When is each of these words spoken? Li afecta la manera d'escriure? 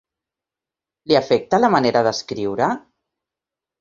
Li 1.11 1.19
afecta 1.21 1.59
la 1.61 1.71
manera 1.75 2.03
d'escriure? 2.11 2.71